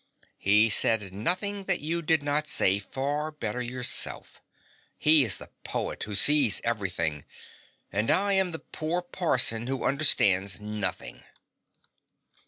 [0.39, 4.41] He said nothing that you did not say far better yourself.
[4.97, 7.23] He is the poet, who sees everything;
[7.91, 11.21] and I am the poor parson, who understands nothing.